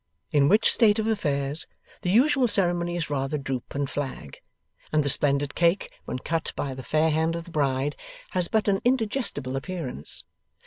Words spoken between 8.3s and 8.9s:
has but an